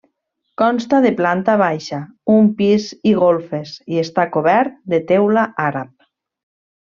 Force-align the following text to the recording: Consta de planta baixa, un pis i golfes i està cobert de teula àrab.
Consta 0.59 0.99
de 1.05 1.09
planta 1.19 1.55
baixa, 1.63 1.99
un 2.37 2.49
pis 2.61 2.87
i 3.11 3.13
golfes 3.21 3.75
i 3.97 4.03
està 4.07 4.25
cobert 4.39 4.73
de 4.95 5.01
teula 5.13 5.45
àrab. 5.71 5.93